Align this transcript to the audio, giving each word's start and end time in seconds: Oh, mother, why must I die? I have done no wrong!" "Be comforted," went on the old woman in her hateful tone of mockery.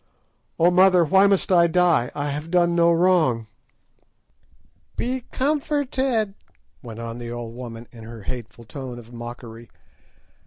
Oh, 0.57 0.71
mother, 0.71 1.05
why 1.05 1.27
must 1.27 1.51
I 1.51 1.67
die? 1.67 2.09
I 2.15 2.31
have 2.31 2.49
done 2.49 2.73
no 2.73 2.91
wrong!" 2.91 3.45
"Be 4.95 5.25
comforted," 5.31 6.33
went 6.81 6.99
on 6.99 7.19
the 7.19 7.29
old 7.29 7.53
woman 7.53 7.87
in 7.91 8.03
her 8.03 8.23
hateful 8.23 8.63
tone 8.63 8.97
of 8.97 9.13
mockery. 9.13 9.69